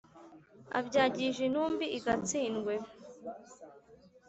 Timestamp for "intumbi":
1.47-1.85